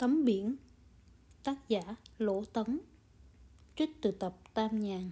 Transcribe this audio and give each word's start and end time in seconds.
Tấm 0.00 0.24
biển 0.24 0.56
Tác 1.44 1.68
giả 1.68 1.80
Lỗ 2.18 2.44
Tấn 2.44 2.78
Trích 3.76 3.90
từ 4.02 4.10
tập 4.10 4.36
Tam 4.54 4.80
Nhàn 4.80 5.10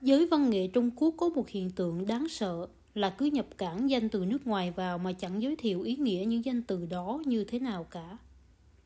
Giới 0.00 0.26
văn 0.26 0.50
nghệ 0.50 0.68
Trung 0.68 0.90
Quốc 0.96 1.14
có 1.18 1.28
một 1.28 1.48
hiện 1.48 1.70
tượng 1.70 2.06
đáng 2.06 2.28
sợ 2.28 2.66
là 2.94 3.10
cứ 3.10 3.26
nhập 3.26 3.46
cảng 3.58 3.90
danh 3.90 4.08
từ 4.08 4.24
nước 4.24 4.46
ngoài 4.46 4.70
vào 4.70 4.98
mà 4.98 5.12
chẳng 5.12 5.42
giới 5.42 5.56
thiệu 5.56 5.82
ý 5.82 5.96
nghĩa 5.96 6.24
những 6.26 6.44
danh 6.44 6.62
từ 6.62 6.86
đó 6.86 7.22
như 7.26 7.44
thế 7.44 7.58
nào 7.58 7.84
cả. 7.84 8.18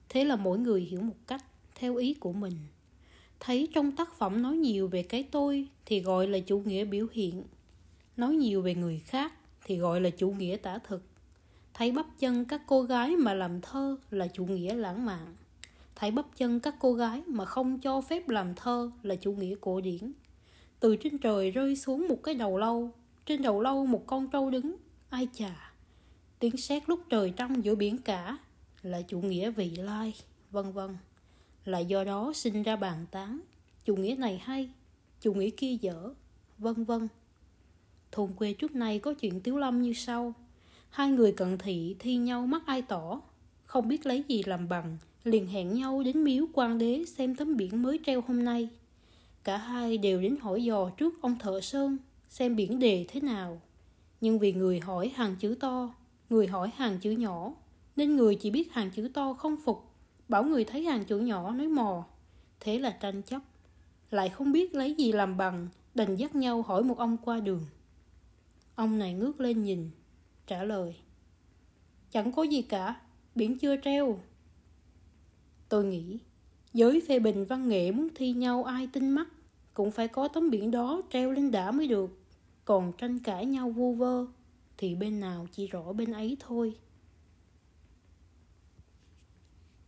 Thế 0.08 0.24
là 0.24 0.36
mỗi 0.36 0.58
người 0.58 0.80
hiểu 0.80 1.00
một 1.00 1.16
cách, 1.26 1.44
theo 1.74 1.96
ý 1.96 2.14
của 2.14 2.32
mình. 2.32 2.56
Thấy 3.40 3.68
trong 3.74 3.96
tác 3.96 4.14
phẩm 4.18 4.42
nói 4.42 4.56
nhiều 4.56 4.88
về 4.88 5.02
cái 5.02 5.22
tôi 5.22 5.68
thì 5.84 6.00
gọi 6.00 6.28
là 6.28 6.38
chủ 6.38 6.58
nghĩa 6.58 6.84
biểu 6.84 7.06
hiện. 7.12 7.44
Nói 8.16 8.34
nhiều 8.34 8.62
về 8.62 8.74
người 8.74 8.98
khác 8.98 9.32
thì 9.64 9.76
gọi 9.76 10.00
là 10.00 10.10
chủ 10.10 10.30
nghĩa 10.30 10.56
tả 10.56 10.78
thực 10.78 11.02
thấy 11.76 11.92
bắp 11.92 12.06
chân 12.18 12.44
các 12.44 12.62
cô 12.66 12.82
gái 12.82 13.16
mà 13.16 13.34
làm 13.34 13.60
thơ 13.60 13.96
là 14.10 14.26
chủ 14.26 14.46
nghĩa 14.46 14.74
lãng 14.74 15.06
mạn. 15.06 15.36
Thấy 15.94 16.10
bắp 16.10 16.26
chân 16.36 16.60
các 16.60 16.74
cô 16.80 16.94
gái 16.94 17.22
mà 17.26 17.44
không 17.44 17.80
cho 17.80 18.00
phép 18.00 18.28
làm 18.28 18.54
thơ 18.54 18.90
là 19.02 19.14
chủ 19.14 19.32
nghĩa 19.32 19.54
cổ 19.60 19.80
điển. 19.80 20.12
Từ 20.80 20.96
trên 20.96 21.18
trời 21.18 21.50
rơi 21.50 21.76
xuống 21.76 22.08
một 22.08 22.22
cái 22.22 22.34
đầu 22.34 22.58
lâu, 22.58 22.90
trên 23.26 23.42
đầu 23.42 23.60
lâu 23.60 23.86
một 23.86 24.06
con 24.06 24.28
trâu 24.28 24.50
đứng, 24.50 24.76
ai 25.10 25.28
chà. 25.32 25.72
Tiếng 26.38 26.56
sét 26.56 26.88
lúc 26.88 27.00
trời 27.10 27.32
trong 27.36 27.64
giữa 27.64 27.74
biển 27.74 27.98
cả 27.98 28.38
là 28.82 29.02
chủ 29.02 29.20
nghĩa 29.20 29.50
vị 29.50 29.70
lai, 29.76 30.14
vân 30.50 30.72
vân. 30.72 30.96
Là 31.64 31.78
do 31.78 32.04
đó 32.04 32.32
sinh 32.34 32.62
ra 32.62 32.76
bàn 32.76 33.06
tán, 33.10 33.40
chủ 33.84 33.96
nghĩa 33.96 34.14
này 34.18 34.38
hay, 34.44 34.70
chủ 35.20 35.34
nghĩa 35.34 35.50
kia 35.50 35.76
dở, 35.80 36.14
vân 36.58 36.84
vân. 36.84 37.08
Thôn 38.12 38.32
quê 38.32 38.52
trước 38.52 38.74
nay 38.74 38.98
có 38.98 39.14
chuyện 39.14 39.40
tiếu 39.40 39.58
lâm 39.58 39.82
như 39.82 39.92
sau. 39.92 40.34
Hai 40.96 41.10
người 41.10 41.32
cận 41.32 41.58
thị 41.58 41.96
thi 41.98 42.16
nhau 42.16 42.46
mắt 42.46 42.62
ai 42.66 42.82
tỏ. 42.82 43.20
Không 43.64 43.88
biết 43.88 44.06
lấy 44.06 44.24
gì 44.28 44.42
làm 44.42 44.68
bằng, 44.68 44.96
Liền 45.24 45.46
hẹn 45.46 45.74
nhau 45.74 46.02
đến 46.02 46.24
miếu 46.24 46.46
quan 46.52 46.78
đế 46.78 47.04
Xem 47.04 47.34
tấm 47.34 47.56
biển 47.56 47.82
mới 47.82 48.00
treo 48.06 48.20
hôm 48.20 48.44
nay. 48.44 48.68
Cả 49.44 49.56
hai 49.56 49.98
đều 49.98 50.20
đến 50.20 50.36
hỏi 50.40 50.64
dò 50.64 50.90
trước 50.90 51.22
ông 51.22 51.38
thợ 51.38 51.60
sơn, 51.60 51.98
Xem 52.28 52.56
biển 52.56 52.78
đề 52.78 53.04
thế 53.08 53.20
nào. 53.20 53.60
Nhưng 54.20 54.38
vì 54.38 54.52
người 54.52 54.80
hỏi 54.80 55.12
hàng 55.14 55.36
chữ 55.36 55.54
to, 55.60 55.94
Người 56.30 56.46
hỏi 56.46 56.70
hàng 56.76 56.98
chữ 56.98 57.10
nhỏ, 57.10 57.54
Nên 57.96 58.16
người 58.16 58.34
chỉ 58.34 58.50
biết 58.50 58.72
hàng 58.72 58.90
chữ 58.90 59.08
to 59.14 59.32
không 59.34 59.56
phục. 59.64 59.90
Bảo 60.28 60.44
người 60.44 60.64
thấy 60.64 60.84
hàng 60.84 61.04
chữ 61.04 61.18
nhỏ 61.18 61.52
nói 61.52 61.68
mò. 61.68 62.06
Thế 62.60 62.78
là 62.78 62.90
tranh 62.90 63.22
chấp. 63.22 63.42
Lại 64.10 64.28
không 64.28 64.52
biết 64.52 64.74
lấy 64.74 64.94
gì 64.94 65.12
làm 65.12 65.36
bằng, 65.36 65.68
Đành 65.94 66.16
dắt 66.16 66.34
nhau 66.34 66.62
hỏi 66.62 66.82
một 66.82 66.98
ông 66.98 67.16
qua 67.24 67.40
đường. 67.40 67.66
Ông 68.74 68.98
này 68.98 69.14
ngước 69.14 69.40
lên 69.40 69.62
nhìn 69.62 69.90
trả 70.46 70.64
lời. 70.64 70.96
Chẳng 72.10 72.32
có 72.32 72.42
gì 72.42 72.62
cả, 72.62 73.00
biển 73.34 73.58
chưa 73.58 73.76
treo. 73.76 74.18
Tôi 75.68 75.84
nghĩ 75.84 76.18
Giới 76.76 77.02
phê 77.08 77.18
bình 77.18 77.44
văn 77.44 77.68
nghệ 77.68 77.92
muốn 77.92 78.08
thi 78.14 78.32
nhau 78.32 78.64
ai 78.64 78.88
tinh 78.92 79.10
mắt 79.10 79.28
Cũng 79.74 79.90
phải 79.90 80.08
có 80.08 80.28
tấm 80.28 80.50
biển 80.50 80.70
đó 80.70 81.02
treo 81.10 81.32
lên 81.32 81.50
đã 81.50 81.70
mới 81.70 81.88
được. 81.88 82.18
Còn 82.64 82.92
tranh 82.98 83.18
cãi 83.18 83.46
nhau 83.46 83.70
vu 83.70 83.92
vơ 83.92 84.26
Thì 84.76 84.94
bên 84.94 85.20
nào 85.20 85.46
chỉ 85.52 85.66
rõ 85.66 85.92
bên 85.92 86.12
ấy 86.12 86.36
thôi. 86.40 86.74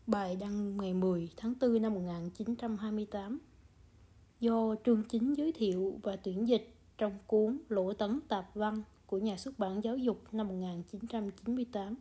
Bài 0.07 0.37
đăng 0.37 0.77
ngày 0.77 0.95
10 0.95 1.31
tháng 1.37 1.55
4 1.61 1.83
năm 1.83 1.95
1928 1.95 3.39
Do 4.41 4.75
Trương 4.85 5.05
Chính 5.05 5.35
giới 5.35 5.53
thiệu 5.53 6.01
và 6.03 6.17
tuyển 6.17 6.49
dịch 6.49 6.75
trong 6.99 7.19
cuốn 7.27 7.59
Lỗ 7.69 7.93
Tấn 7.93 8.21
Tạp 8.29 8.55
Văn 8.55 8.83
của 9.09 9.19
nhà 9.19 9.37
xuất 9.37 9.59
bản 9.59 9.85
giáo 9.85 9.97
dục 9.97 10.23
năm 10.33 10.49
1998. 10.49 11.95